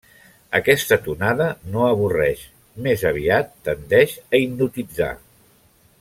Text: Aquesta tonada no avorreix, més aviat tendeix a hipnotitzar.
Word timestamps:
Aquesta 0.59 0.95
tonada 1.07 1.49
no 1.75 1.83
avorreix, 1.89 2.41
més 2.87 3.03
aviat 3.13 3.53
tendeix 3.69 4.15
a 4.23 4.39
hipnotitzar. 4.45 5.11